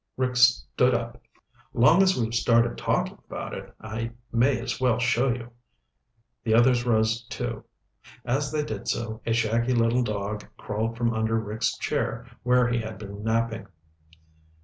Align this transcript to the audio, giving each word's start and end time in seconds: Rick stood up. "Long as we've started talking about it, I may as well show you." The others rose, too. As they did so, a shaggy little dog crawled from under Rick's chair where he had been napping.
Rick 0.17 0.35
stood 0.35 0.95
up. 0.95 1.21
"Long 1.75 2.01
as 2.01 2.19
we've 2.19 2.33
started 2.33 2.75
talking 2.75 3.19
about 3.29 3.53
it, 3.53 3.71
I 3.79 4.13
may 4.31 4.59
as 4.59 4.81
well 4.81 4.97
show 4.97 5.29
you." 5.31 5.51
The 6.43 6.55
others 6.55 6.87
rose, 6.87 7.21
too. 7.27 7.65
As 8.25 8.51
they 8.51 8.65
did 8.65 8.87
so, 8.87 9.21
a 9.27 9.33
shaggy 9.33 9.73
little 9.75 10.01
dog 10.01 10.43
crawled 10.57 10.97
from 10.97 11.13
under 11.13 11.39
Rick's 11.39 11.77
chair 11.77 12.25
where 12.41 12.67
he 12.67 12.79
had 12.81 12.97
been 12.97 13.23
napping. 13.23 13.67